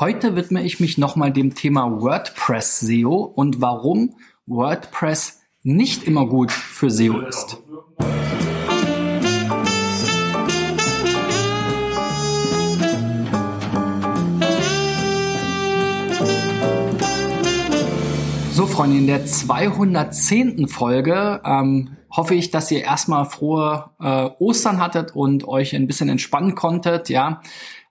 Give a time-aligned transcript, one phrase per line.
[0.00, 4.14] Heute widme ich mich nochmal dem Thema WordPress SEO und warum
[4.46, 7.60] WordPress nicht immer gut für SEO ist.
[18.52, 20.68] So, Freunde, in der 210.
[20.68, 26.08] Folge ähm, hoffe ich, dass ihr erstmal frohe äh, Ostern hattet und euch ein bisschen
[26.08, 27.08] entspannen konntet.
[27.08, 27.40] Ja,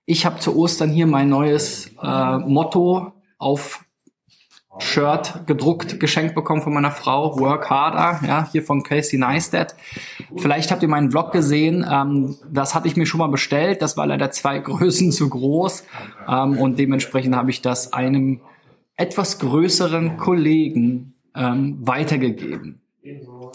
[0.08, 3.84] ich habe zu Ostern hier mein neues äh, Motto auf
[4.80, 9.76] Shirt gedruckt geschenkt bekommen von meiner Frau, Work Harder, ja, hier von Casey Neistat.
[10.38, 13.98] Vielleicht habt ihr meinen Vlog gesehen, ähm, das hatte ich mir schon mal bestellt, das
[13.98, 15.84] war leider zwei Größen zu groß
[16.28, 18.40] ähm, und dementsprechend habe ich das einem
[18.96, 22.82] etwas größeren Kollegen ähm, weitergegeben.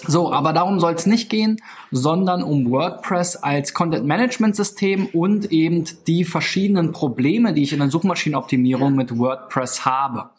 [0.06, 6.24] So, aber darum soll es nicht gehen, sondern um WordPress als Content-Management-System und eben die
[6.24, 10.30] verschiedenen Probleme, die ich in der Suchmaschinenoptimierung mit WordPress habe.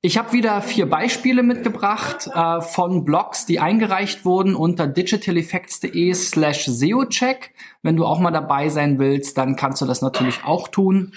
[0.00, 6.66] Ich habe wieder vier Beispiele mitgebracht äh, von Blogs, die eingereicht wurden unter digitaleffects.de slash
[6.66, 7.54] SEOcheck.
[7.82, 11.12] Wenn du auch mal dabei sein willst, dann kannst du das natürlich auch tun.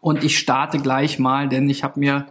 [0.00, 2.26] Und ich starte gleich mal, denn ich habe mir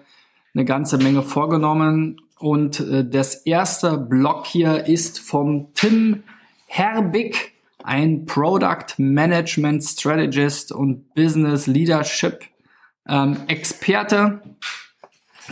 [0.53, 6.23] eine ganze Menge vorgenommen und äh, das erste Blog hier ist vom Tim
[6.67, 12.41] Herbig, ein Product Management Strategist und Business Leadership
[13.07, 14.41] ähm, Experte.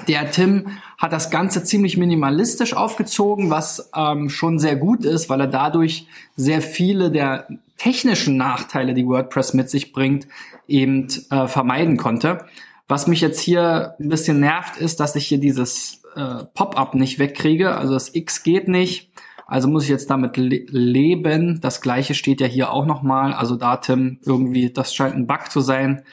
[0.08, 5.40] Der Tim hat das Ganze ziemlich minimalistisch aufgezogen, was ähm, schon sehr gut ist, weil
[5.40, 7.48] er dadurch sehr viele der
[7.78, 10.28] technischen Nachteile, die WordPress mit sich bringt,
[10.68, 12.46] eben äh, vermeiden konnte.
[12.88, 17.20] Was mich jetzt hier ein bisschen nervt, ist, dass ich hier dieses äh, Pop-up nicht
[17.20, 17.76] wegkriege.
[17.76, 19.12] Also das X geht nicht.
[19.48, 21.62] Also muss ich jetzt damit le leben.
[21.62, 23.34] Das gleiche steht ja hier auch nochmal.
[23.34, 26.04] Also da, Tim, irgendwie, das scheint ein Bug zu sein.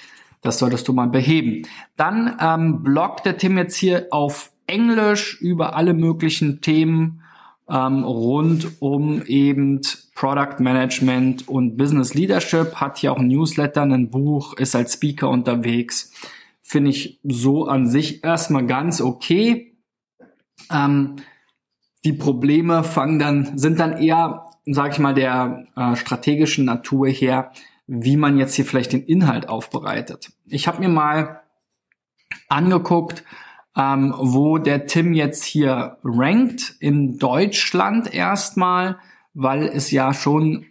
[0.42, 1.66] Das solltest du mal beheben.
[1.96, 7.22] Dann ähm, bloggt der Tim jetzt hier auf Englisch über alle möglichen Themen
[7.68, 9.80] ähm, rund um eben
[10.14, 12.74] Product Management und Business Leadership.
[12.76, 16.12] Hat hier auch ein Newsletter, ein Buch, ist als Speaker unterwegs.
[16.60, 19.71] Finde ich so an sich erstmal ganz okay.
[20.70, 21.16] Ähm,
[22.04, 27.52] die Probleme fangen dann, sind dann eher, sage ich mal, der äh, strategischen Natur her,
[27.86, 30.32] wie man jetzt hier vielleicht den Inhalt aufbereitet.
[30.46, 31.42] Ich habe mir mal
[32.48, 33.24] angeguckt,
[33.76, 38.98] ähm, wo der Tim jetzt hier rankt in Deutschland erstmal,
[39.34, 40.66] weil es ja schon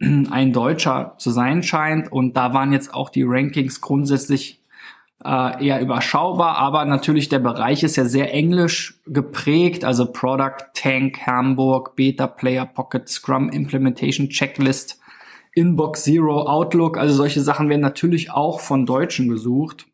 [0.00, 4.62] ein Deutscher zu sein scheint und da waren jetzt auch die Rankings grundsätzlich
[5.26, 11.26] äh, eher überschaubar, aber natürlich der Bereich ist ja sehr englisch geprägt, also Product, Tank,
[11.26, 15.00] Hamburg, Beta, Player, Pocket, Scrum, Implementation, Checklist,
[15.52, 19.86] Inbox Zero, Outlook, also solche Sachen werden natürlich auch von Deutschen gesucht.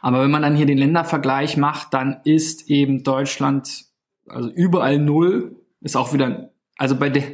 [0.00, 3.84] Aber wenn man dann hier den Ländervergleich macht, dann ist eben Deutschland,
[4.26, 7.24] also überall null, ist auch wieder, also bei der,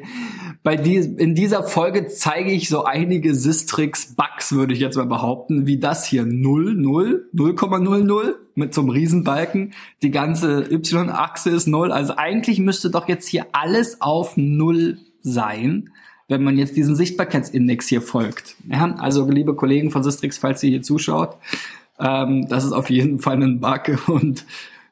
[0.62, 5.66] bei die, in dieser Folge zeige ich so einige Sistrix-Bugs, würde ich jetzt mal behaupten,
[5.66, 9.72] wie das hier 0, 0, 0,00 mit so einem Riesenbalken.
[10.02, 11.92] Die ganze Y-Achse ist 0.
[11.92, 15.90] Also eigentlich müsste doch jetzt hier alles auf 0 sein,
[16.26, 18.56] wenn man jetzt diesen Sichtbarkeitsindex hier folgt.
[18.68, 21.36] Ja, also liebe Kollegen von Sistrix, falls ihr hier zuschaut,
[21.98, 24.44] ähm, das ist auf jeden Fall ein Bug und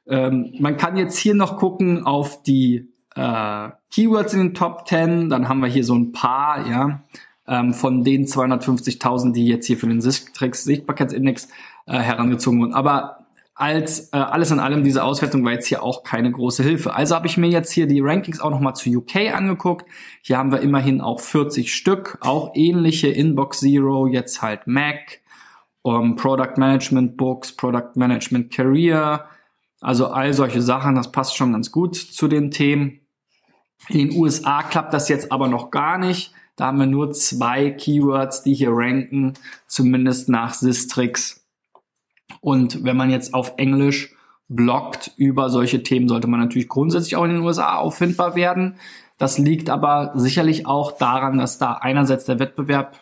[0.09, 5.29] ähm, man kann jetzt hier noch gucken auf die äh, Keywords in den Top 10.
[5.29, 7.03] Dann haben wir hier so ein paar, ja,
[7.49, 11.49] ähm, von den 250.000, die jetzt hier für den Sichtbarkeitsindex
[11.87, 12.75] äh, herangezogen wurden.
[12.75, 16.95] Aber als äh, alles in allem diese Auswertung war jetzt hier auch keine große Hilfe.
[16.95, 19.87] Also habe ich mir jetzt hier die Rankings auch nochmal zu UK angeguckt.
[20.21, 25.21] Hier haben wir immerhin auch 40 Stück, auch ähnliche Inbox Zero, jetzt halt Mac,
[25.81, 29.25] um, Product Management Books, Product Management Career,
[29.81, 33.06] also all solche Sachen, das passt schon ganz gut zu den Themen.
[33.89, 36.33] In den USA klappt das jetzt aber noch gar nicht.
[36.57, 39.35] Da haben wir nur zwei Keywords, die hier ranken,
[39.67, 41.45] zumindest nach Sistrix.
[42.41, 44.15] Und wenn man jetzt auf Englisch
[44.49, 48.77] bloggt über solche Themen, sollte man natürlich grundsätzlich auch in den USA auffindbar werden.
[49.19, 53.01] Das liegt aber sicherlich auch daran, dass da einerseits der Wettbewerb,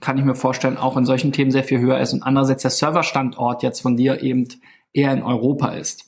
[0.00, 2.70] kann ich mir vorstellen, auch in solchen Themen sehr viel höher ist und andererseits der
[2.70, 4.48] Serverstandort jetzt von dir eben
[4.92, 6.04] eher in Europa ist.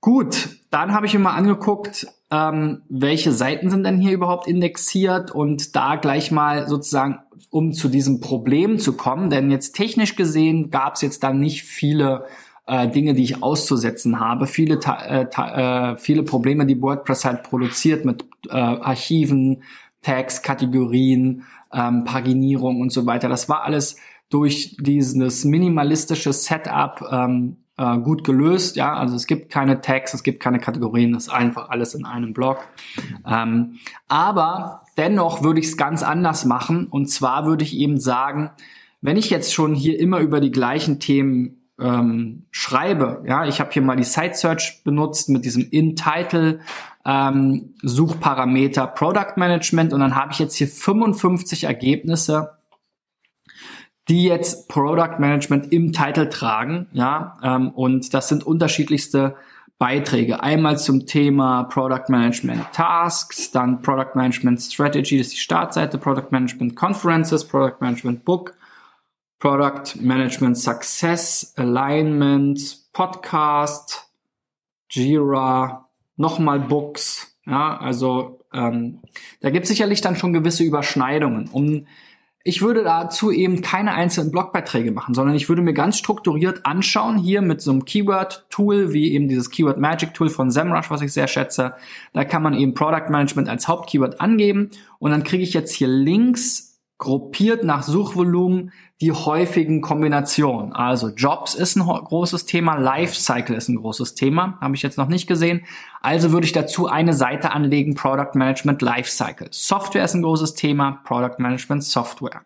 [0.00, 5.32] Gut, dann habe ich mir mal angeguckt, ähm, welche Seiten sind denn hier überhaupt indexiert
[5.32, 7.18] und da gleich mal sozusagen,
[7.50, 11.64] um zu diesem Problem zu kommen, denn jetzt technisch gesehen gab es jetzt da nicht
[11.64, 12.26] viele
[12.66, 18.04] äh, Dinge, die ich auszusetzen habe, viele, äh, äh, viele Probleme, die WordPress halt produziert
[18.04, 19.64] mit äh, Archiven,
[20.02, 21.42] Tags, Kategorien,
[21.72, 23.28] ähm, Paginierung und so weiter.
[23.28, 23.96] Das war alles
[24.28, 28.76] durch dieses minimalistische Setup ähm, äh, gut gelöst.
[28.76, 32.04] Ja, also es gibt keine Tags, es gibt keine Kategorien, das ist einfach alles in
[32.04, 32.58] einem Blog.
[33.26, 36.86] Ähm, aber dennoch würde ich es ganz anders machen.
[36.88, 38.50] Und zwar würde ich eben sagen,
[39.00, 43.70] wenn ich jetzt schon hier immer über die gleichen Themen ähm, schreibe, ja, ich habe
[43.72, 46.60] hier mal die Site Search benutzt mit diesem In-Title
[47.06, 52.59] ähm, Suchparameter Product Management und dann habe ich jetzt hier 55 Ergebnisse
[54.10, 59.36] die jetzt Product Management im Titel tragen, ja, ähm, und das sind unterschiedlichste
[59.78, 60.42] Beiträge.
[60.42, 66.26] Einmal zum Thema Product Management Tasks, dann Product Management Strategy, das ist die Startseite, Product
[66.30, 68.54] Management Conferences, Product Management Book,
[69.38, 72.60] Product Management Success, Alignment,
[72.92, 74.10] Podcast,
[74.90, 79.00] Jira, nochmal Books, ja, also ähm,
[79.40, 81.48] da gibt es sicherlich dann schon gewisse Überschneidungen.
[81.52, 81.86] Um
[82.50, 87.16] ich würde dazu eben keine einzelnen Blogbeiträge machen, sondern ich würde mir ganz strukturiert anschauen,
[87.16, 91.12] hier mit so einem Keyword-Tool, wie eben dieses Keyword Magic Tool von SEMrush, was ich
[91.12, 91.74] sehr schätze.
[92.12, 95.86] Da kann man eben Product Management als Hauptkeyword angeben und dann kriege ich jetzt hier
[95.86, 96.69] Links
[97.00, 100.74] gruppiert nach Suchvolumen die häufigen Kombinationen.
[100.74, 105.08] Also Jobs ist ein großes Thema, Lifecycle ist ein großes Thema, habe ich jetzt noch
[105.08, 105.62] nicht gesehen.
[106.02, 109.48] Also würde ich dazu eine Seite anlegen, Product Management Lifecycle.
[109.50, 112.42] Software ist ein großes Thema, Product Management Software.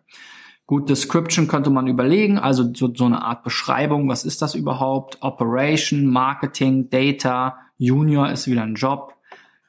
[0.65, 5.21] Gut, Description könnte man überlegen, also so, so eine Art Beschreibung, was ist das überhaupt?
[5.21, 9.14] Operation, Marketing, Data, Junior ist wieder ein Job.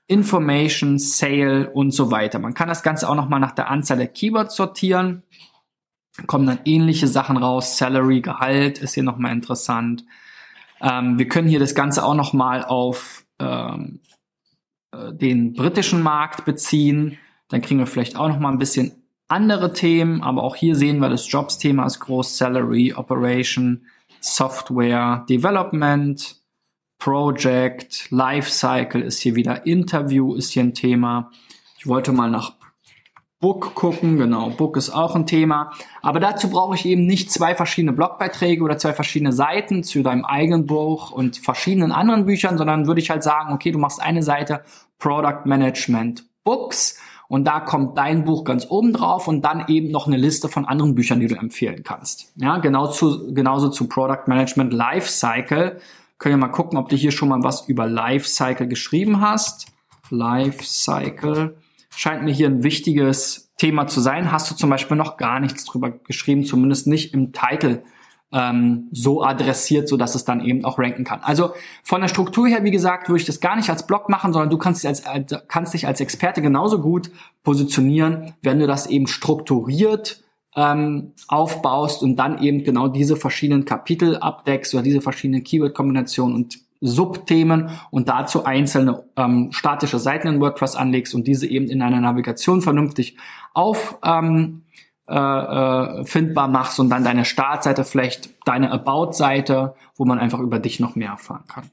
[0.08, 2.38] Information, Sale und so weiter.
[2.38, 5.23] Man kann das Ganze auch nochmal nach der Anzahl der Keywords sortieren.
[6.26, 7.76] Kommen dann ähnliche Sachen raus.
[7.76, 10.05] Salary, Gehalt ist hier nochmal interessant.
[10.81, 14.00] Ähm, wir können hier das Ganze auch nochmal auf ähm,
[14.93, 17.19] äh, den britischen Markt beziehen.
[17.49, 21.09] Dann kriegen wir vielleicht auch nochmal ein bisschen andere Themen, aber auch hier sehen wir,
[21.09, 23.87] das Jobs-Thema ist groß, Salary, Operation,
[24.20, 26.37] Software, Development,
[26.98, 31.31] Project, Lifecycle ist hier wieder, Interview ist hier ein Thema.
[31.78, 32.54] Ich wollte mal nach
[33.38, 35.70] Book gucken, genau, Book ist auch ein Thema.
[36.00, 40.25] Aber dazu brauche ich eben nicht zwei verschiedene Blogbeiträge oder zwei verschiedene Seiten zu deinem
[40.25, 44.22] eigenen Buch und verschiedenen anderen Büchern, sondern würde ich halt sagen, okay, du machst eine
[44.22, 44.62] Seite
[44.99, 50.06] Product Management Books und da kommt dein Buch ganz oben drauf und dann eben noch
[50.06, 52.32] eine Liste von anderen Büchern, die du empfehlen kannst.
[52.37, 55.81] Ja, genau zu, genauso zu Product Management Lifecycle
[56.18, 59.66] können wir mal gucken, ob du hier schon mal was über Lifecycle geschrieben hast.
[60.10, 61.56] Lifecycle
[61.90, 64.32] scheint mir hier ein wichtiges Thema zu sein.
[64.32, 67.82] Hast du zum Beispiel noch gar nichts drüber geschrieben, zumindest nicht im Titel
[68.32, 71.20] ähm, so adressiert, so dass es dann eben auch ranken kann.
[71.22, 71.52] Also
[71.82, 74.50] von der Struktur her, wie gesagt, würde ich das gar nicht als Blog machen, sondern
[74.50, 77.10] du kannst dich als, als kannst dich als Experte genauso gut
[77.44, 80.22] positionieren, wenn du das eben strukturiert
[80.56, 86.58] ähm, aufbaust und dann eben genau diese verschiedenen Kapitel abdeckst oder diese verschiedenen Keyword-Kombinationen und
[86.81, 92.00] Subthemen und dazu einzelne ähm, statische Seiten in WordPress anlegst und diese eben in einer
[92.00, 93.17] Navigation vernünftig
[93.55, 94.62] auf ähm,
[95.08, 100.59] äh, äh, findbar machst und dann deine Startseite vielleicht deine About-Seite, wo man einfach über
[100.59, 101.70] dich noch mehr erfahren kann.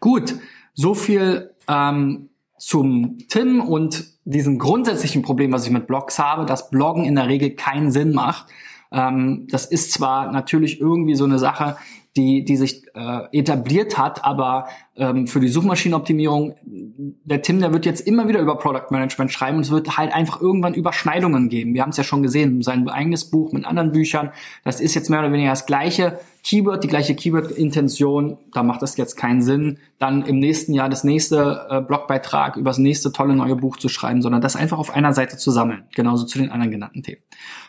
[0.00, 0.34] Gut,
[0.74, 6.70] so viel ähm, zum Tim und diesem grundsätzlichen Problem, was ich mit Blogs habe, dass
[6.70, 8.46] Bloggen in der Regel keinen Sinn macht.
[8.92, 11.76] Ähm, das ist zwar natürlich irgendwie so eine Sache,
[12.16, 17.84] die, die sich äh, etabliert hat, aber ähm, für die Suchmaschinenoptimierung, der Tim, der wird
[17.84, 21.74] jetzt immer wieder über Product Management schreiben und es wird halt einfach irgendwann Überschneidungen geben.
[21.74, 24.30] Wir haben es ja schon gesehen, sein eigenes Buch mit anderen Büchern,
[24.64, 28.96] das ist jetzt mehr oder weniger das gleiche Keyword, die gleiche Keyword-Intention, da macht das
[28.96, 33.34] jetzt keinen Sinn, dann im nächsten Jahr das nächste äh, Blogbeitrag über das nächste tolle
[33.34, 36.50] neue Buch zu schreiben, sondern das einfach auf einer Seite zu sammeln, genauso zu den
[36.50, 37.20] anderen genannten Themen.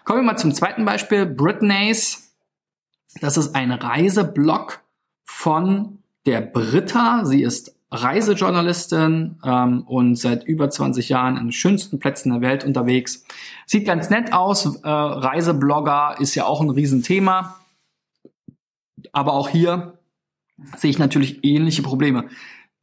[0.04, 2.28] Kommen wir mal zum zweiten Beispiel, Britney's
[3.22, 4.82] das ist ein Reiseblog
[5.24, 7.26] von der Britta.
[7.26, 12.66] Sie ist Reisejournalistin ähm, und seit über 20 Jahren an den schönsten Plätzen der Welt
[12.66, 13.26] unterwegs.
[13.66, 14.66] Sieht ganz nett aus.
[14.66, 17.56] Äh, Reiseblogger ist ja auch ein Riesenthema.
[19.12, 20.00] Aber auch hier
[20.76, 22.26] sehe ich natürlich ähnliche Probleme.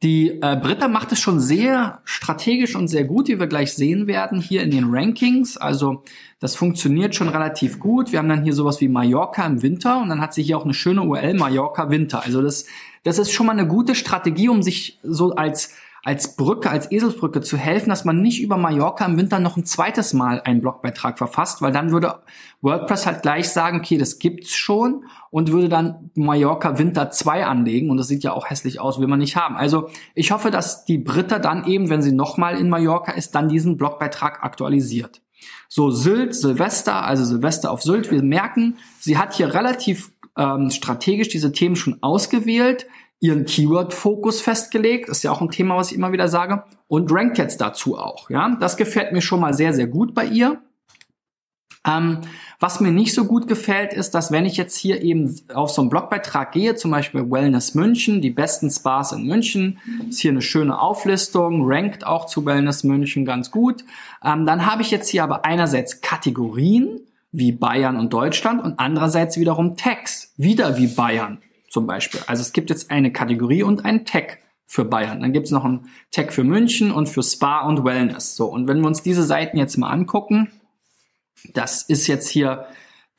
[0.03, 4.07] Die äh, Britta macht es schon sehr strategisch und sehr gut, wie wir gleich sehen
[4.07, 5.57] werden, hier in den Rankings.
[5.57, 6.03] Also
[6.39, 8.11] das funktioniert schon relativ gut.
[8.11, 10.65] Wir haben dann hier sowas wie Mallorca im Winter und dann hat sie hier auch
[10.65, 12.23] eine schöne URL Mallorca Winter.
[12.23, 12.65] Also das,
[13.03, 15.73] das ist schon mal eine gute Strategie, um sich so als
[16.05, 19.65] als Brücke, als Eselsbrücke zu helfen, dass man nicht über Mallorca im Winter noch ein
[19.65, 22.19] zweites Mal einen Blogbeitrag verfasst, weil dann würde
[22.61, 27.89] WordPress halt gleich sagen, okay, das gibt's schon und würde dann Mallorca Winter 2 anlegen
[27.89, 29.55] und das sieht ja auch hässlich aus, will man nicht haben.
[29.57, 33.49] Also ich hoffe, dass die Britta dann eben, wenn sie nochmal in Mallorca ist, dann
[33.49, 35.23] diesen Blogbeitrag aktualisiert.
[35.69, 38.11] So, Sylt, Silvester, also Silvester auf Sylt.
[38.11, 42.85] Wir merken, sie hat hier relativ ähm, strategisch diese Themen schon ausgewählt,
[43.25, 47.37] ihren Keyword-Fokus festgelegt, ist ja auch ein Thema, was ich immer wieder sage, und rankt
[47.37, 48.29] jetzt dazu auch.
[48.29, 50.61] Ja, das gefällt mir schon mal sehr, sehr gut bei ihr.
[51.87, 52.21] Ähm,
[52.59, 55.81] was mir nicht so gut gefällt, ist, dass wenn ich jetzt hier eben auf so
[55.81, 59.79] einen Blogbeitrag gehe, zum Beispiel Wellness München, die besten Spas in München,
[60.09, 63.83] ist hier eine schöne Auflistung, rankt auch zu Wellness München ganz gut.
[64.23, 67.01] Ähm, dann habe ich jetzt hier aber einerseits Kategorien
[67.31, 71.39] wie Bayern und Deutschland und andererseits wiederum Tags, wieder wie Bayern
[71.75, 72.21] zum Beispiel.
[72.25, 75.19] Also es gibt jetzt eine Kategorie und einen Tag für Bayern.
[75.19, 78.37] Dann gibt es noch einen Tag für München und für Spa und Wellness.
[78.37, 80.49] So, und wenn wir uns diese Seiten jetzt mal angucken,
[81.53, 82.65] das ist jetzt hier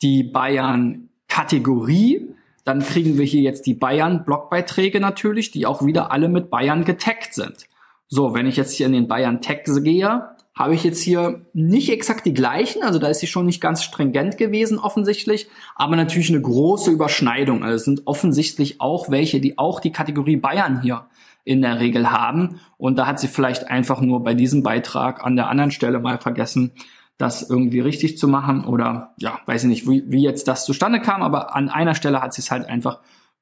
[0.01, 2.29] die Bayern-Kategorie.
[2.63, 7.35] Dann kriegen wir hier jetzt die Bayern-Blogbeiträge natürlich, die auch wieder alle mit Bayern getaggt
[7.35, 7.67] sind.
[8.07, 12.25] So, wenn ich jetzt hier in den Bayern-Tag gehe, habe ich jetzt hier nicht exakt
[12.25, 16.41] die gleichen, also da ist sie schon nicht ganz stringent gewesen offensichtlich, aber natürlich eine
[16.41, 17.63] große Überschneidung.
[17.63, 21.05] Also es sind offensichtlich auch welche, die auch die Kategorie Bayern hier
[21.43, 22.59] in der Regel haben.
[22.77, 26.17] Und da hat sie vielleicht einfach nur bei diesem Beitrag an der anderen Stelle mal
[26.17, 26.71] vergessen,
[27.17, 31.01] das irgendwie richtig zu machen oder ja, weiß ich nicht, wie, wie jetzt das zustande
[31.01, 32.99] kam, aber an einer Stelle hat sie es halt einfach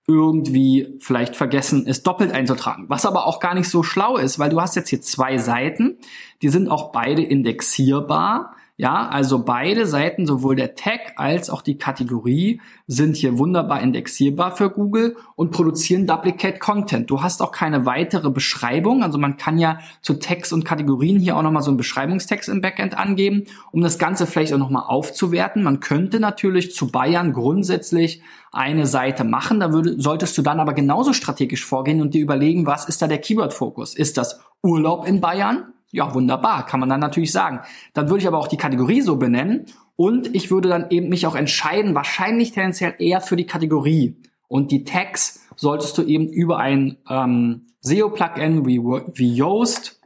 [0.07, 2.85] irgendwie vielleicht vergessen, es doppelt einzutragen.
[2.89, 5.97] Was aber auch gar nicht so schlau ist, weil du hast jetzt hier zwei Seiten,
[6.41, 8.55] die sind auch beide indexierbar.
[8.77, 14.53] Ja, also beide Seiten, sowohl der Tag als auch die Kategorie, sind hier wunderbar indexierbar
[14.53, 17.09] für Google und produzieren Duplicate Content.
[17.09, 19.01] Du hast auch keine weitere Beschreibung.
[19.01, 22.59] Also man kann ja zu Tags und Kategorien hier auch nochmal so einen Beschreibungstext im
[22.59, 25.63] Backend angeben, um das Ganze vielleicht auch nochmal aufzuwerten.
[25.63, 29.61] Man könnte natürlich zu Bayern grundsätzlich eine Seite machen.
[29.61, 33.07] Da würde, solltest du dann aber genauso strategisch vorgehen und dir überlegen, was ist da
[33.07, 33.95] der Keyword-Fokus?
[33.95, 35.74] Ist das Urlaub in Bayern?
[35.95, 37.61] Ja, wunderbar, kann man dann natürlich sagen.
[37.93, 41.25] Dann würde ich aber auch die Kategorie so benennen und ich würde dann eben mich
[41.25, 44.17] auch entscheiden, wahrscheinlich tendenziell eher für die Kategorie.
[44.49, 50.01] Und die Tags solltest du eben über ein ähm, SEO-Plugin wie, wie Yoast,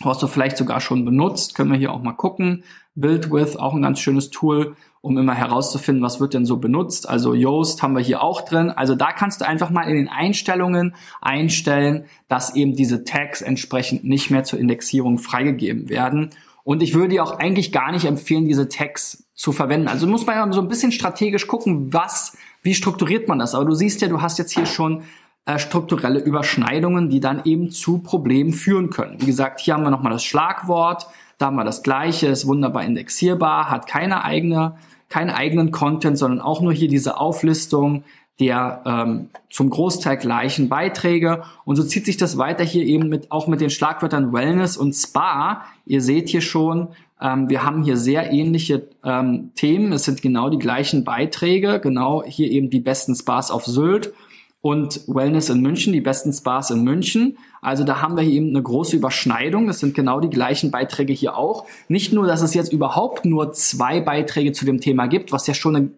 [0.00, 2.64] was du vielleicht sogar schon benutzt, können wir hier auch mal gucken.
[2.94, 7.08] Build with, auch ein ganz schönes Tool, um immer herauszufinden, was wird denn so benutzt.
[7.08, 8.70] Also Yoast haben wir hier auch drin.
[8.70, 14.04] Also da kannst du einfach mal in den Einstellungen einstellen, dass eben diese Tags entsprechend
[14.04, 16.30] nicht mehr zur Indexierung freigegeben werden.
[16.64, 19.88] Und ich würde dir auch eigentlich gar nicht empfehlen, diese Tags zu verwenden.
[19.88, 23.56] Also muss man ja so ein bisschen strategisch gucken, was, wie strukturiert man das.
[23.56, 25.02] Aber du siehst ja, du hast jetzt hier schon
[25.46, 29.20] äh, strukturelle Überschneidungen, die dann eben zu Problemen führen können.
[29.20, 31.08] Wie gesagt, hier haben wir nochmal das Schlagwort,
[31.42, 34.76] da haben wir das gleiche, ist wunderbar indexierbar, hat keine eigene
[35.12, 38.02] keinen eigenen Content, sondern auch nur hier diese Auflistung
[38.40, 41.42] der ähm, zum Großteil gleichen Beiträge.
[41.66, 44.94] Und so zieht sich das weiter hier eben mit, auch mit den Schlagwörtern Wellness und
[44.94, 45.66] Spa.
[45.84, 46.88] Ihr seht hier schon,
[47.20, 49.92] ähm, wir haben hier sehr ähnliche ähm, Themen.
[49.92, 54.14] Es sind genau die gleichen Beiträge, genau hier eben die besten Spas auf Sylt
[54.62, 57.36] und Wellness in München, die besten Spas in München.
[57.60, 59.68] Also da haben wir hier eben eine große Überschneidung.
[59.68, 61.66] Es sind genau die gleichen Beiträge hier auch.
[61.88, 65.54] Nicht nur, dass es jetzt überhaupt nur zwei Beiträge zu dem Thema gibt, was ja
[65.54, 65.90] schon eine,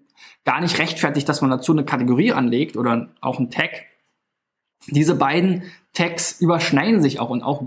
[0.47, 3.85] gar nicht rechtfertigt, dass man dazu eine Kategorie anlegt oder auch ein Tag.
[4.87, 7.65] Diese beiden Tags überschneiden sich auch und auch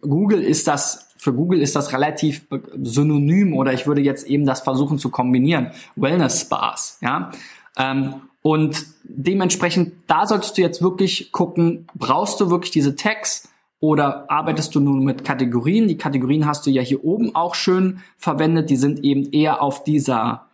[0.00, 2.46] Google ist das, für Google ist das relativ
[2.82, 5.70] synonym oder ich würde jetzt eben das versuchen zu kombinieren.
[5.94, 7.30] Wellness Spas, ja.
[7.76, 14.30] Ähm, und dementsprechend, da solltest du jetzt wirklich gucken, brauchst du wirklich diese Tags oder
[14.30, 15.88] arbeitest du nun mit Kategorien?
[15.88, 18.68] Die Kategorien hast du ja hier oben auch schön verwendet.
[18.68, 20.46] Die sind eben eher auf dieser,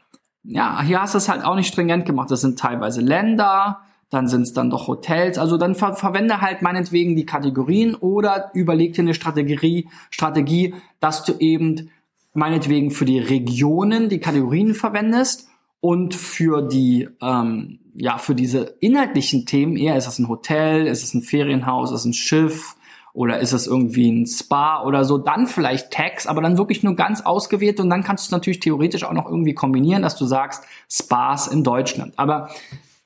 [0.45, 2.31] ja, hier hast du es halt auch nicht stringent gemacht.
[2.31, 3.81] Das sind teilweise Länder,
[4.11, 5.39] dann sind es dann doch Hotels.
[5.39, 11.25] Also dann ver verwende halt meinetwegen die Kategorien oder überleg dir eine Strategie, Strategie, dass
[11.25, 11.91] du eben
[12.35, 15.49] meinetwegen für die Regionen die Kategorien verwendest
[15.81, 21.03] und für die, ähm, ja, für diese inhaltlichen Themen eher, ist es ein Hotel, ist
[21.03, 22.77] es ein Ferienhaus, ist es ein Schiff
[23.13, 26.95] oder ist es irgendwie ein Spa oder so, dann vielleicht Tags, aber dann wirklich nur
[26.95, 30.27] ganz ausgewählt und dann kannst du es natürlich theoretisch auch noch irgendwie kombinieren, dass du
[30.27, 32.13] sagst Spas in Deutschland.
[32.17, 32.51] Aber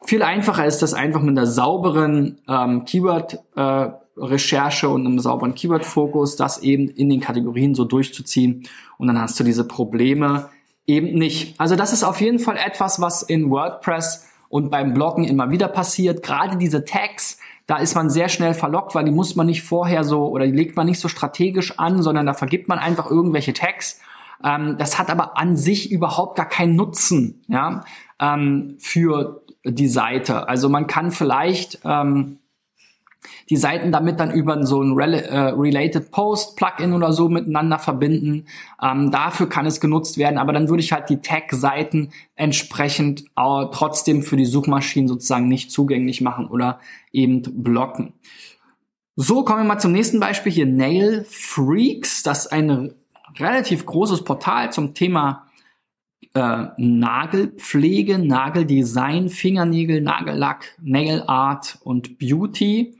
[0.05, 5.55] viel einfacher ist das einfach mit einer sauberen ähm, Keyword äh, Recherche und einem sauberen
[5.55, 8.65] Keyword-Fokus, das eben in den Kategorien so durchzuziehen.
[8.99, 10.51] Und dann hast du diese Probleme
[10.87, 11.59] eben nicht.
[11.61, 15.69] Also das ist auf jeden Fall etwas, was in WordPress und beim Bloggen immer wieder
[15.69, 16.23] passiert.
[16.23, 20.05] Gerade diese Tags, da ist man sehr schnell verlockt, weil die muss man nicht vorher
[20.05, 23.53] so oder die legt man nicht so strategisch an, sondern da vergibt man einfach irgendwelche
[23.53, 24.01] Tags.
[24.45, 27.83] Ähm, das hat aber an sich überhaupt gar keinen Nutzen ja,
[28.21, 30.49] ähm, für die Seite.
[30.49, 32.39] Also man kann vielleicht ähm,
[33.53, 37.79] die Seiten damit dann über so ein Rel äh, Related Post Plugin oder so miteinander
[37.79, 38.47] verbinden.
[38.83, 43.67] Ähm, dafür kann es genutzt werden, aber dann würde ich halt die Tag-Seiten entsprechend äh,
[43.71, 46.81] trotzdem für die Suchmaschinen sozusagen nicht zugänglich machen oder
[47.13, 48.15] eben blocken.
[49.17, 50.65] So, kommen wir mal zum nächsten Beispiel hier.
[50.65, 52.95] Nail Freaks, das ist ein
[53.39, 55.47] relativ großes Portal zum Thema
[56.33, 62.95] äh, Nagelpflege, Nageldesign, Fingernägel, Nagellack, Nail Art und Beauty.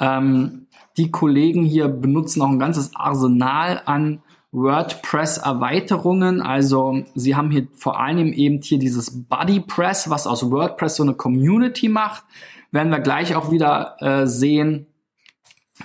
[0.00, 4.22] Ähm, die Kollegen hier benutzen auch ein ganzes Arsenal an
[4.52, 6.42] WordPress-Erweiterungen.
[6.42, 11.14] Also sie haben hier vor allem eben hier dieses BuddyPress, was aus WordPress so eine
[11.14, 12.24] Community macht.
[12.70, 14.86] Werden wir gleich auch wieder äh, sehen,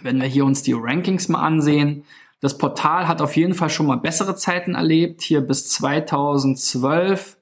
[0.01, 2.03] wenn wir hier uns die Rankings mal ansehen.
[2.39, 5.21] Das Portal hat auf jeden Fall schon mal bessere Zeiten erlebt.
[5.21, 7.36] Hier bis 2012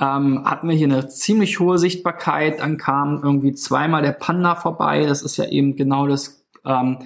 [0.00, 2.60] ähm, hatten wir hier eine ziemlich hohe Sichtbarkeit.
[2.60, 5.06] Dann kam irgendwie zweimal der Panda vorbei.
[5.06, 6.98] Das ist ja eben genau das ähm,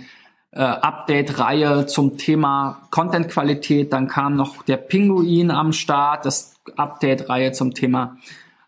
[0.51, 3.93] äh, Update-Reihe zum Thema Content-Qualität.
[3.93, 8.17] Dann kam noch der Pinguin am Start, das Update-Reihe zum Thema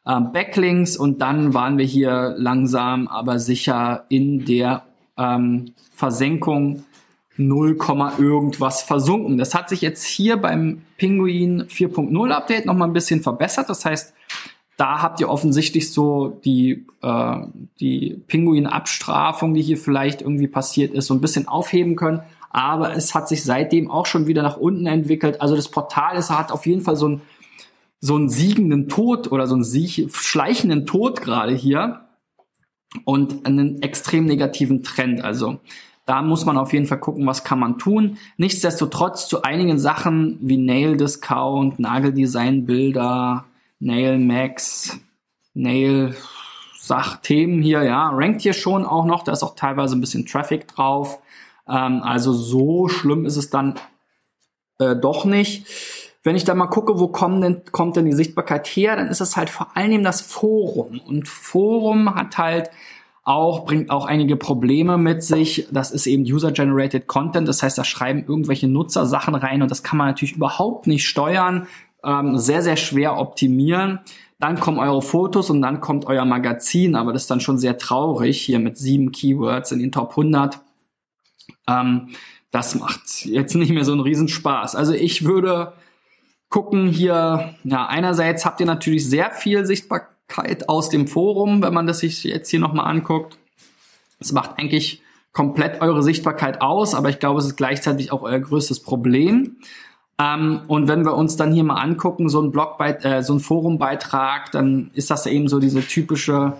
[0.05, 0.97] äh, Backlinks.
[0.97, 4.85] Und dann waren wir hier langsam, aber sicher in der
[5.19, 6.85] ähm, Versenkung
[7.49, 7.77] 0,
[8.19, 9.39] irgendwas versunken.
[9.39, 13.69] Das hat sich jetzt hier beim Pinguin 4.0 Update noch mal ein bisschen verbessert.
[13.69, 14.15] Das heißt,
[14.77, 17.37] da habt ihr offensichtlich so die, äh,
[17.81, 22.23] die Pinguin-Abstrafung, die hier vielleicht irgendwie passiert ist, so ein bisschen aufheben können.
[22.51, 25.41] Aber es hat sich seitdem auch schon wieder nach unten entwickelt.
[25.41, 27.23] Also das Portal ist, hat auf jeden Fall so einen,
[28.01, 32.01] so einen siegenden Tod oder so einen sieg schleichenden Tod gerade hier
[33.05, 35.23] und einen extrem negativen Trend.
[35.23, 35.61] Also
[36.05, 38.19] da muss man auf jeden Fall gucken, was kann man tun.
[38.37, 43.45] Nichtsdestotrotz zu einigen Sachen wie Nail Discount, Nageldesign Bilder,
[43.79, 44.99] Nail Max,
[45.55, 46.17] Nail
[46.79, 49.23] Sachthemen hier, ja, rankt hier schon auch noch.
[49.23, 51.21] Da ist auch teilweise ein bisschen Traffic drauf.
[51.69, 53.75] Ähm, also so schlimm ist es dann
[54.81, 55.67] äh, doch nicht.
[56.25, 59.21] Wenn ich da mal gucke, wo kommt denn, kommt denn die Sichtbarkeit her, dann ist
[59.21, 61.01] es halt vor allem das Forum.
[61.01, 62.71] Und Forum hat halt
[63.25, 65.69] auch, bringt auch einige Probleme mit sich.
[65.71, 67.47] Das ist eben User-Generated Content.
[67.47, 71.07] Das heißt, da schreiben irgendwelche Nutzer Sachen rein und das kann man natürlich überhaupt nicht
[71.07, 71.69] steuern.
[72.05, 74.01] Ähm, sehr, sehr schwer optimieren.
[74.41, 77.79] Dann kommen eure Fotos und dann kommt euer Magazin, aber das ist dann schon sehr
[77.79, 80.59] traurig, hier mit sieben Keywords in den Top 100.
[81.69, 82.09] Ähm,
[82.51, 84.75] das macht jetzt nicht mehr so einen Riesenspaß.
[84.75, 85.75] Also ich würde
[86.49, 91.75] gucken hier, ja, einerseits habt ihr natürlich sehr viel sichtbar Sichtbarkeit aus dem Forum, wenn
[91.75, 93.39] man das sich jetzt hier nochmal anguckt.
[94.19, 98.39] Es macht eigentlich komplett eure Sichtbarkeit aus, aber ich glaube, es ist gleichzeitig auch euer
[98.39, 99.57] größtes Problem.
[100.19, 103.41] Ähm, und wenn wir uns dann hier mal angucken, so ein Blogbeit, äh, so ein
[103.41, 106.55] Forumbeitrag, dann ist das eben so diese typische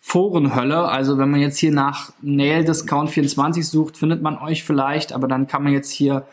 [0.00, 0.88] Forenhölle.
[0.88, 5.28] Also wenn man jetzt hier nach Nail Discount 24 sucht, findet man euch vielleicht, aber
[5.28, 6.24] dann kann man jetzt hier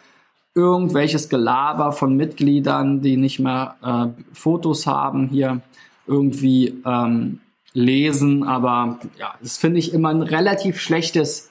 [0.55, 5.61] irgendwelches Gelaber von Mitgliedern, die nicht mehr äh, Fotos haben, hier
[6.07, 7.39] irgendwie ähm,
[7.73, 8.43] lesen.
[8.43, 11.49] Aber ja, das finde ich immer ein relativ schlechtes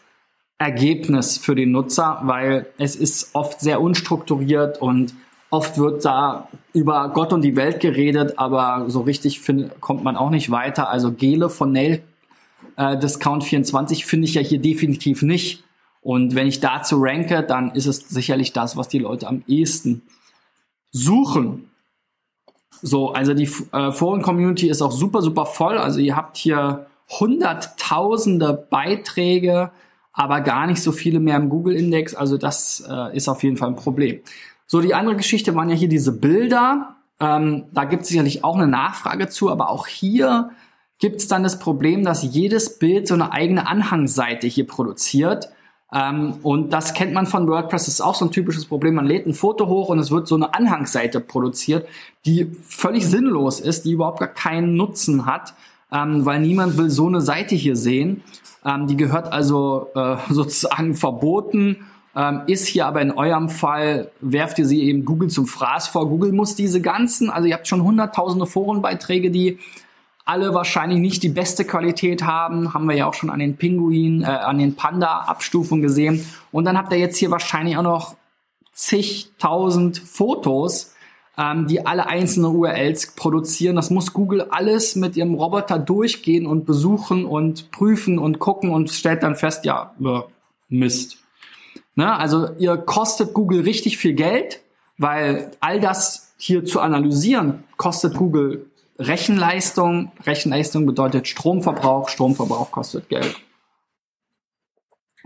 [0.58, 5.14] Ergebnis für den Nutzer, weil es ist oft sehr unstrukturiert und
[5.50, 10.16] oft wird da über Gott und die Welt geredet, aber so richtig find, kommt man
[10.16, 10.88] auch nicht weiter.
[10.88, 12.02] Also Gele von Nail
[12.76, 15.64] äh, Discount 24 finde ich ja hier definitiv nicht.
[16.00, 20.02] Und wenn ich dazu ranke, dann ist es sicherlich das, was die Leute am ehesten
[20.90, 21.70] suchen.
[22.86, 25.78] So, also die äh, Foren-Community ist auch super, super voll.
[25.78, 29.70] Also ihr habt hier hunderttausende Beiträge,
[30.12, 32.14] aber gar nicht so viele mehr im Google-Index.
[32.14, 34.20] Also das äh, ist auf jeden Fall ein Problem.
[34.66, 36.96] So, die andere Geschichte waren ja hier diese Bilder.
[37.20, 40.50] Ähm, da gibt es sicherlich auch eine Nachfrage zu, aber auch hier
[40.98, 45.48] gibt es dann das Problem, dass jedes Bild so eine eigene Anhangseite hier produziert.
[45.94, 48.94] Ähm, und das kennt man von WordPress, das ist auch so ein typisches Problem.
[48.94, 51.86] Man lädt ein Foto hoch und es wird so eine Anhangsseite produziert,
[52.26, 55.54] die völlig sinnlos ist, die überhaupt gar keinen Nutzen hat,
[55.92, 58.24] ähm, weil niemand will so eine Seite hier sehen.
[58.64, 61.86] Ähm, die gehört also äh, sozusagen verboten.
[62.16, 66.08] Ähm, ist hier aber in eurem Fall, werft ihr sie eben Google zum Fraß vor.
[66.08, 69.58] Google muss diese ganzen, also ihr habt schon hunderttausende Forenbeiträge, die
[70.24, 74.22] alle wahrscheinlich nicht die beste Qualität haben, haben wir ja auch schon an den Pinguin,
[74.22, 76.26] äh, an den Panda-Abstufungen gesehen.
[76.50, 78.16] Und dann habt ihr jetzt hier wahrscheinlich auch noch
[78.72, 80.94] zigtausend Fotos,
[81.36, 83.76] ähm, die alle einzelne URLs produzieren.
[83.76, 88.90] Das muss Google alles mit ihrem Roboter durchgehen und besuchen und prüfen und gucken und
[88.90, 89.94] stellt dann fest, ja,
[90.68, 91.18] Mist.
[91.96, 92.16] Ne?
[92.16, 94.60] Also ihr kostet Google richtig viel Geld,
[94.96, 98.66] weil all das hier zu analysieren kostet Google
[98.98, 100.12] Rechenleistung.
[100.24, 102.08] Rechenleistung bedeutet Stromverbrauch.
[102.08, 103.36] Stromverbrauch kostet Geld.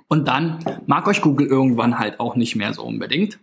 [0.08, 3.38] Und dann mag euch Google irgendwann halt auch nicht mehr so unbedingt.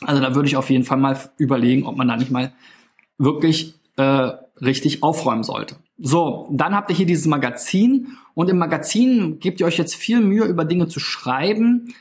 [0.00, 2.52] Also da würde ich auf jeden Fall mal überlegen, ob man da nicht mal
[3.18, 5.76] wirklich äh, richtig aufräumen sollte.
[5.98, 10.20] So, dann habt ihr hier dieses Magazin und im Magazin gebt ihr euch jetzt viel
[10.20, 11.94] Mühe, über Dinge zu schreiben.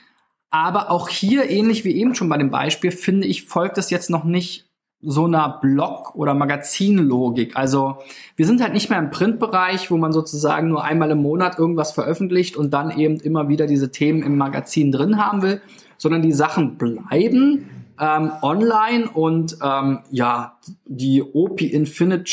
[0.49, 4.09] Aber auch hier, ähnlich wie eben schon bei dem Beispiel, finde ich, folgt es jetzt
[4.09, 4.70] noch nicht
[5.03, 7.55] so einer Blog- oder Magazinlogik.
[7.55, 7.97] Also
[8.35, 11.91] wir sind halt nicht mehr im Printbereich, wo man sozusagen nur einmal im Monat irgendwas
[11.91, 15.61] veröffentlicht und dann eben immer wieder diese Themen im Magazin drin haben will,
[15.97, 22.31] sondern die Sachen bleiben ähm, online und ähm, ja, die OP Infinite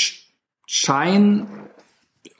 [0.66, 1.46] Shine,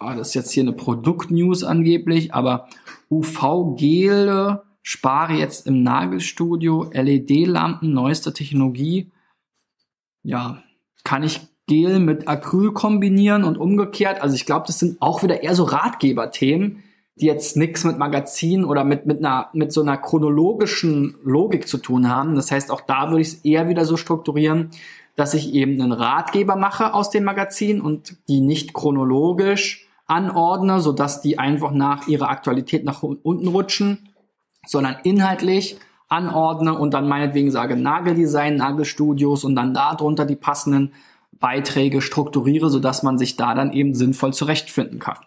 [0.00, 2.68] ja, das ist jetzt hier eine Produktnews angeblich, aber
[3.10, 9.10] UV-Gele spare jetzt im Nagelstudio, LED-Lampen, neueste Technologie,
[10.28, 10.62] ja,
[11.04, 14.20] kann ich Gel mit Acryl kombinieren und umgekehrt.
[14.20, 16.82] Also ich glaube, das sind auch wieder eher so Ratgeberthemen,
[17.16, 21.78] die jetzt nichts mit Magazin oder mit, mit, einer, mit so einer chronologischen Logik zu
[21.78, 22.34] tun haben.
[22.34, 24.70] Das heißt, auch da würde ich es eher wieder so strukturieren,
[25.16, 31.22] dass ich eben einen Ratgeber mache aus dem Magazin und die nicht chronologisch anordne, sodass
[31.22, 34.10] die einfach nach ihrer Aktualität nach unten rutschen,
[34.66, 40.92] sondern inhaltlich anordne und dann meinetwegen sage Nageldesign, Nagelstudios und dann darunter die passenden
[41.38, 45.18] Beiträge strukturiere, sodass man sich da dann eben sinnvoll zurechtfinden kann.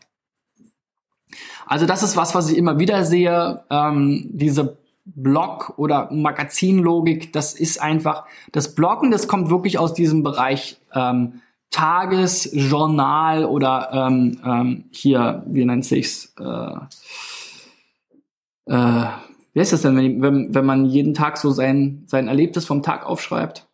[1.65, 7.53] Also das ist was, was ich immer wieder sehe, ähm, diese Blog- oder Magazinlogik, das
[7.53, 11.41] ist einfach, das Bloggen, das kommt wirklich aus diesem Bereich ähm,
[11.71, 16.75] Tagesjournal oder ähm, ähm, hier, wie nennt sich's, äh,
[18.65, 19.05] äh,
[19.53, 22.83] wie heißt das denn, wenn, wenn, wenn man jeden Tag so sein, sein Erlebtes vom
[22.83, 23.67] Tag aufschreibt?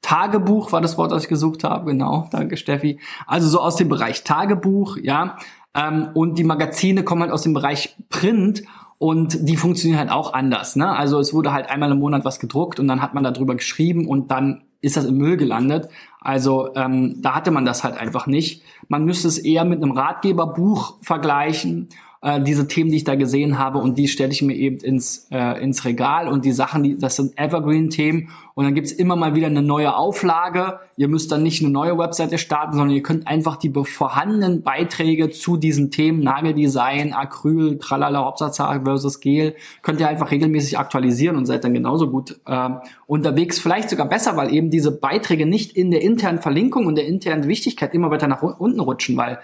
[0.00, 2.28] Tagebuch war das Wort, das ich gesucht habe, genau.
[2.32, 2.98] Danke, Steffi.
[3.26, 5.38] Also so aus dem Bereich Tagebuch, ja.
[5.74, 8.64] Ähm, und die Magazine kommen halt aus dem Bereich Print
[8.98, 10.76] und die funktionieren halt auch anders.
[10.76, 10.94] Ne?
[10.94, 14.06] Also es wurde halt einmal im Monat was gedruckt und dann hat man darüber geschrieben
[14.06, 15.88] und dann ist das im Müll gelandet.
[16.20, 18.62] Also ähm, da hatte man das halt einfach nicht.
[18.88, 21.88] Man müsste es eher mit einem Ratgeberbuch vergleichen
[22.22, 25.26] äh, diese Themen, die ich da gesehen habe und die stelle ich mir eben ins,
[25.30, 26.28] äh, ins Regal.
[26.28, 29.96] Und die Sachen, die, das sind Evergreen-Themen und dann gibt's immer mal wieder eine neue
[29.96, 30.80] Auflage.
[30.96, 35.30] Ihr müsst dann nicht eine neue Webseite starten, sondern ihr könnt einfach die vorhandenen Beiträge
[35.30, 41.46] zu diesen Themen, Nageldesign, Acryl, Tralala, Hauptsatzhaar versus Gel, könnt ihr einfach regelmäßig aktualisieren und
[41.46, 42.70] seid dann genauso gut äh,
[43.06, 43.58] unterwegs.
[43.58, 47.48] Vielleicht sogar besser, weil eben diese Beiträge nicht in der internen Verlinkung und der internen
[47.48, 49.38] Wichtigkeit immer weiter nach unten rutschen, weil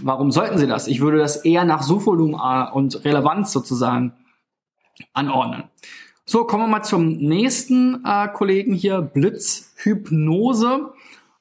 [0.00, 0.88] warum sollten sie das?
[0.88, 4.14] Ich würde das eher nach Suchvolumen äh, und Relevanz sozusagen
[5.12, 5.64] anordnen.
[6.32, 10.94] So, kommen wir mal zum nächsten äh, Kollegen hier, Blitzhypnose.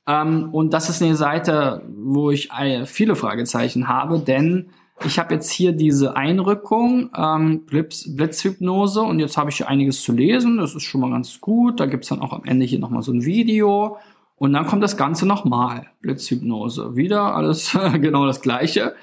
[0.06, 2.50] Ähm, und das ist eine Seite, wo ich
[2.88, 4.72] viele Fragezeichen habe, denn
[5.06, 10.02] ich habe jetzt hier diese Einrückung, ähm, Blitz, Blitzhypnose, und jetzt habe ich hier einiges
[10.02, 10.58] zu lesen.
[10.58, 11.80] Das ist schon mal ganz gut.
[11.80, 13.96] Da gibt's dann auch am Ende hier nochmal so ein Video.
[14.36, 16.98] Und dann kommt das Ganze nochmal, Blitzhypnose.
[16.98, 18.94] Wieder alles genau das gleiche.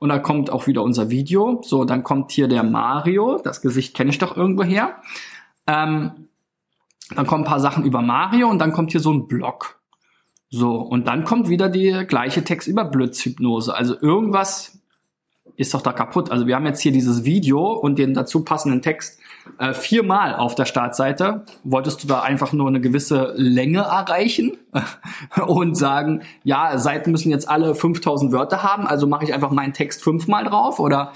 [0.00, 1.60] Und da kommt auch wieder unser Video.
[1.62, 3.40] So, dann kommt hier der Mario.
[3.44, 4.96] Das Gesicht kenne ich doch irgendwo her.
[5.66, 6.28] Ähm,
[7.14, 9.80] dann kommen ein paar Sachen über Mario und dann kommt hier so ein Block.
[10.48, 13.74] So, und dann kommt wieder der gleiche Text über Blitzhypnose.
[13.74, 14.78] Also irgendwas
[15.56, 16.30] ist doch da kaputt.
[16.30, 19.18] Also wir haben jetzt hier dieses Video und den dazu passenden Text
[19.58, 21.44] äh, viermal auf der Startseite.
[21.64, 24.58] Wolltest du da einfach nur eine gewisse Länge erreichen
[25.46, 29.72] und sagen, ja, Seiten müssen jetzt alle 5000 Wörter haben, also mache ich einfach meinen
[29.72, 30.78] Text fünfmal drauf?
[30.78, 31.12] Oder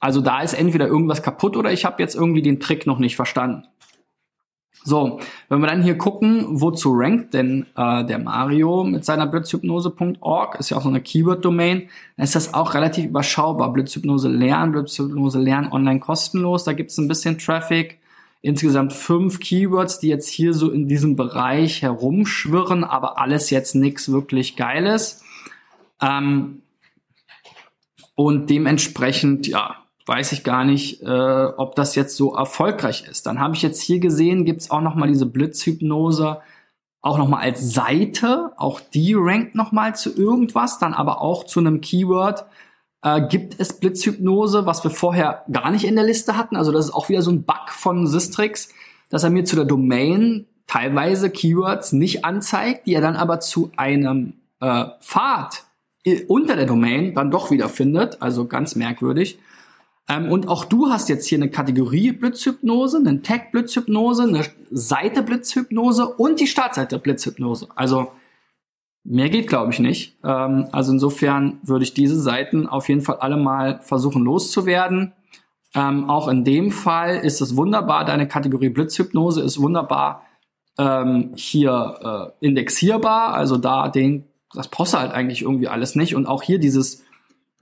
[0.00, 3.16] also da ist entweder irgendwas kaputt oder ich habe jetzt irgendwie den Trick noch nicht
[3.16, 3.64] verstanden.
[4.84, 10.58] So, wenn wir dann hier gucken, wozu rankt denn äh, der Mario mit seiner blitzhypnose.org,
[10.58, 13.72] ist ja auch so eine Keyword-Domain, dann ist das auch relativ überschaubar.
[13.72, 17.98] Blitzhypnose lernen, Blitzhypnose lernen online kostenlos, da gibt es ein bisschen Traffic.
[18.40, 24.12] Insgesamt fünf Keywords, die jetzt hier so in diesem Bereich herumschwirren, aber alles jetzt nichts
[24.12, 25.24] wirklich Geiles.
[26.00, 26.62] Ähm,
[28.14, 29.76] und dementsprechend, ja,
[30.08, 31.06] weiß ich gar nicht, äh,
[31.56, 33.26] ob das jetzt so erfolgreich ist.
[33.26, 36.40] Dann habe ich jetzt hier gesehen, gibt's auch noch mal diese Blitzhypnose,
[37.00, 41.44] auch noch mal als Seite, auch die rankt noch mal zu irgendwas, dann aber auch
[41.44, 42.46] zu einem Keyword.
[43.02, 46.56] Äh, gibt es Blitzhypnose, was wir vorher gar nicht in der Liste hatten?
[46.56, 48.70] Also das ist auch wieder so ein Bug von Sistrix,
[49.10, 53.70] dass er mir zu der Domain teilweise Keywords nicht anzeigt, die er dann aber zu
[53.76, 55.64] einem äh, Pfad
[56.26, 58.22] unter der Domain dann doch wieder findet.
[58.22, 59.38] Also ganz merkwürdig.
[60.08, 65.22] Ähm, und auch du hast jetzt hier eine Kategorie Blitzhypnose, einen Tag Blitzhypnose, eine Seite
[65.22, 67.68] Blitzhypnose und die Startseite Blitzhypnose.
[67.74, 68.08] Also
[69.04, 70.16] mehr geht, glaube ich, nicht.
[70.24, 75.12] Ähm, also insofern würde ich diese Seiten auf jeden Fall alle mal versuchen loszuwerden.
[75.74, 78.06] Ähm, auch in dem Fall ist es wunderbar.
[78.06, 80.22] Deine Kategorie Blitzhypnose ist wunderbar
[80.78, 83.34] ähm, hier äh, indexierbar.
[83.34, 86.14] Also da den, das du halt eigentlich irgendwie alles nicht.
[86.14, 87.04] Und auch hier dieses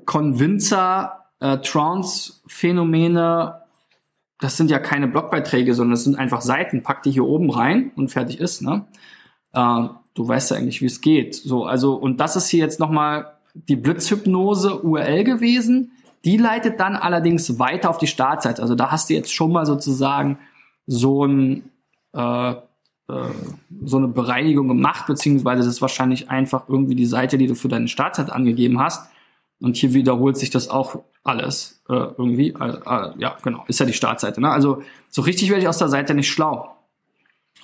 [0.05, 3.63] Convincer äh, Trance-Phänomene,
[4.41, 6.83] das sind ja keine Blogbeiträge, sondern das sind einfach Seiten.
[6.83, 8.63] Pack die hier oben rein und fertig ist.
[8.63, 8.87] Ne?
[9.53, 11.35] Äh, du weißt ja eigentlich, wie es geht.
[11.35, 15.93] So, also und das ist hier jetzt nochmal die Blitzhypnose URL gewesen.
[16.25, 18.61] Die leitet dann allerdings weiter auf die Startseite.
[18.61, 20.39] Also da hast du jetzt schon mal sozusagen
[20.87, 21.71] so ein
[22.13, 22.55] äh,
[23.09, 23.29] äh,
[23.85, 27.69] so eine Bereinigung gemacht, beziehungsweise das ist wahrscheinlich einfach irgendwie die Seite, die du für
[27.69, 29.09] deine Startzeit angegeben hast.
[29.61, 32.51] Und hier wiederholt sich das auch alles äh, irgendwie.
[32.51, 34.41] Äh, ja, genau, ist ja die Startseite.
[34.41, 34.51] Ne?
[34.51, 36.77] Also so richtig werde ich aus der Seite nicht schlau.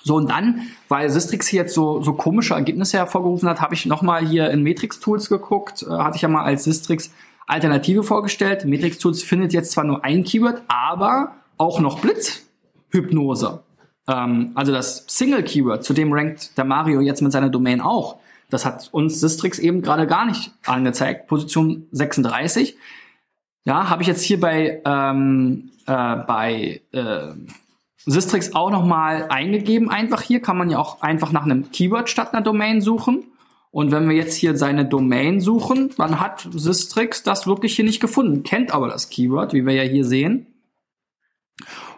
[0.03, 3.85] So, und dann, weil Sistrix hier jetzt so, so komische Ergebnisse hervorgerufen hat, habe ich
[3.85, 5.83] nochmal hier in Matrix Tools geguckt.
[5.83, 7.11] Äh, hatte ich ja mal als Sistrix
[7.47, 8.65] Alternative vorgestellt.
[8.65, 13.63] Matrix Tools findet jetzt zwar nur ein Keyword, aber auch noch Blitzhypnose.
[14.07, 18.17] Ähm, also das Single Keyword, zu dem rankt der Mario jetzt mit seiner Domain auch.
[18.53, 21.27] Das hat uns Sistrix eben gerade gar nicht angezeigt.
[21.27, 22.77] Position 36.
[23.65, 27.33] Ja, habe ich jetzt hier bei, ähm, äh, bei äh,
[28.05, 29.89] Sistrix auch nochmal eingegeben.
[29.89, 33.23] Einfach hier kann man ja auch einfach nach einem Keyword statt einer Domain suchen.
[33.71, 37.99] Und wenn wir jetzt hier seine Domain suchen, dann hat Sistrix das wirklich hier nicht
[37.99, 40.52] gefunden, kennt aber das Keyword, wie wir ja hier sehen.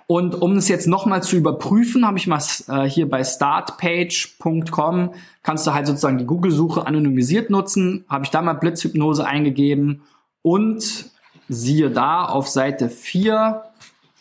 [0.08, 5.66] Und um es jetzt nochmal zu überprüfen, habe ich mal äh, hier bei startpage.com, kannst
[5.66, 10.04] du halt sozusagen die Google-Suche anonymisiert nutzen, habe ich da mal Blitzhypnose eingegeben
[10.44, 11.10] und
[11.50, 13.64] siehe da, auf Seite 4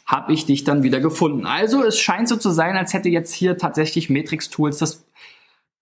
[0.06, 1.46] habe ich dich dann wieder gefunden.
[1.46, 5.04] Also es scheint so zu sein, als hätte jetzt hier tatsächlich Matrix Tools das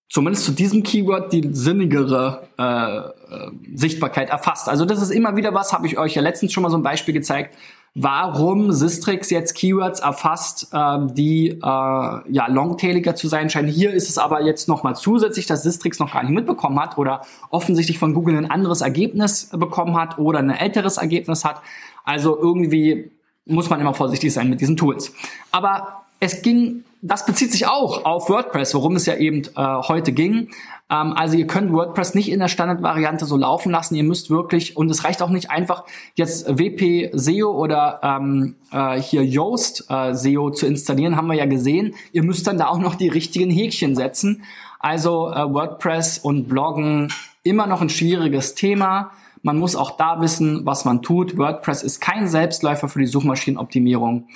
[0.08, 4.68] zumindest zu diesem Keyword die sinnigere äh, äh, Sichtbarkeit erfasst.
[4.68, 6.82] Also das ist immer wieder was, habe ich euch ja letztens schon mal so ein
[6.82, 7.56] Beispiel gezeigt,
[7.94, 13.68] warum Sistrix jetzt Keywords erfasst, äh, die äh, ja longtailiger zu sein scheinen.
[13.68, 17.22] Hier ist es aber jetzt nochmal zusätzlich, dass Sistrix noch gar nicht mitbekommen hat oder
[17.50, 21.60] offensichtlich von Google ein anderes Ergebnis bekommen hat oder ein älteres Ergebnis hat.
[22.04, 23.10] Also irgendwie
[23.44, 25.12] muss man immer vorsichtig sein mit diesen Tools.
[25.50, 30.12] Aber es ging, das bezieht sich auch auf WordPress, worum es ja eben äh, heute
[30.12, 30.50] ging.
[30.92, 33.94] Ähm, also ihr könnt WordPress nicht in der Standardvariante so laufen lassen.
[33.94, 39.00] Ihr müsst wirklich, und es reicht auch nicht einfach, jetzt WP SEO oder ähm, äh,
[39.00, 41.94] hier Yoast äh, SEO zu installieren, haben wir ja gesehen.
[42.12, 44.44] Ihr müsst dann da auch noch die richtigen Häkchen setzen.
[44.78, 47.08] Also äh, WordPress und Bloggen
[47.42, 49.12] immer noch ein schwieriges Thema.
[49.42, 51.36] Man muss auch da wissen, was man tut.
[51.38, 54.28] WordPress ist kein Selbstläufer für die Suchmaschinenoptimierung.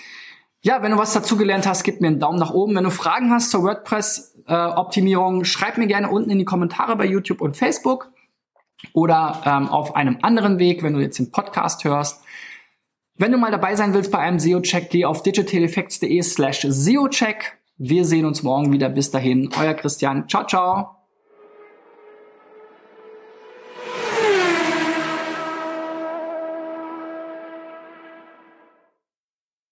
[0.62, 2.74] Ja, wenn du was dazugelernt hast, gib mir einen Daumen nach oben.
[2.74, 7.06] Wenn du Fragen hast zur WordPress-Optimierung, äh, schreib mir gerne unten in die Kommentare bei
[7.06, 8.10] YouTube und Facebook
[8.92, 12.22] oder ähm, auf einem anderen Weg, wenn du jetzt den Podcast hörst.
[13.18, 17.58] Wenn du mal dabei sein willst bei einem SEO-Check, geh auf digitaleffects.de slash SEO-Check.
[17.78, 18.88] Wir sehen uns morgen wieder.
[18.88, 20.28] Bis dahin, euer Christian.
[20.28, 20.95] Ciao, ciao.